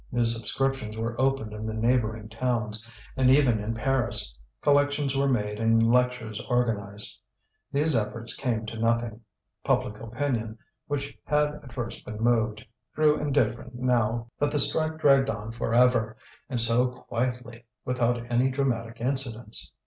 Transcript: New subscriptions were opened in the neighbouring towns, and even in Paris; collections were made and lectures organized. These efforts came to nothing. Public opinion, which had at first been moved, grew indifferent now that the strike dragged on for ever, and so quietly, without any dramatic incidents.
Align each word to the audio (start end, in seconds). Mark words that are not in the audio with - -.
New 0.11 0.25
subscriptions 0.25 0.97
were 0.97 1.15
opened 1.21 1.53
in 1.53 1.67
the 1.67 1.75
neighbouring 1.75 2.27
towns, 2.27 2.83
and 3.15 3.29
even 3.29 3.59
in 3.59 3.75
Paris; 3.75 4.35
collections 4.63 5.15
were 5.15 5.27
made 5.27 5.59
and 5.59 5.93
lectures 5.93 6.41
organized. 6.49 7.21
These 7.71 7.95
efforts 7.95 8.35
came 8.35 8.65
to 8.65 8.79
nothing. 8.79 9.21
Public 9.63 9.99
opinion, 9.99 10.57
which 10.87 11.15
had 11.25 11.53
at 11.63 11.71
first 11.71 12.03
been 12.03 12.17
moved, 12.17 12.65
grew 12.95 13.19
indifferent 13.19 13.75
now 13.75 14.25
that 14.39 14.49
the 14.49 14.57
strike 14.57 14.97
dragged 14.97 15.29
on 15.29 15.51
for 15.51 15.71
ever, 15.71 16.17
and 16.49 16.59
so 16.59 16.87
quietly, 16.87 17.65
without 17.85 18.25
any 18.31 18.49
dramatic 18.49 19.01
incidents. 19.01 19.71